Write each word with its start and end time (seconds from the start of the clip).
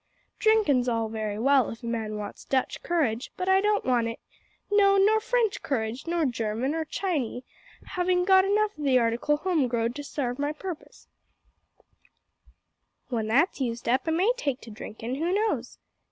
Drinkin's 0.39 0.89
all 0.89 1.09
very 1.09 1.37
well 1.37 1.69
if 1.69 1.83
a 1.83 1.85
man 1.85 2.17
wants 2.17 2.43
Dutch 2.43 2.81
courage, 2.81 3.29
but 3.37 3.47
I 3.47 3.61
don't 3.61 3.85
want 3.85 4.07
it 4.07 4.19
no, 4.71 4.97
nor 4.97 5.19
French 5.19 5.61
courage, 5.61 6.07
nor 6.07 6.25
German, 6.25 6.71
nor 6.71 6.85
Chinee, 6.85 7.43
havin' 7.85 8.25
got 8.25 8.43
enough 8.43 8.71
o' 8.79 8.81
the 8.81 8.97
article 8.97 9.37
home 9.37 9.67
growed 9.67 9.93
to 9.93 10.03
sarve 10.03 10.39
my 10.39 10.53
purpus. 10.53 11.07
When 13.09 13.27
that's 13.27 13.61
used 13.61 13.87
up 13.87 14.07
I 14.07 14.09
may 14.09 14.33
take 14.37 14.59
to 14.61 14.71
drinkin' 14.71 15.17
who 15.17 15.31
knows? 15.33 15.77